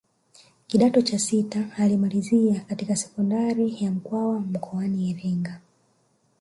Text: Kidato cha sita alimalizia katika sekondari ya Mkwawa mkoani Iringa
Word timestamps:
Kidato 0.67 1.01
cha 1.01 1.19
sita 1.19 1.65
alimalizia 1.77 2.59
katika 2.59 2.95
sekondari 2.95 3.83
ya 3.85 3.91
Mkwawa 3.91 4.39
mkoani 4.39 5.09
Iringa 5.09 5.59